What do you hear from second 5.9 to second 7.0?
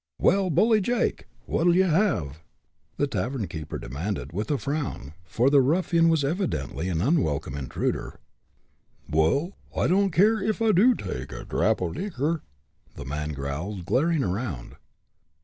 was evidently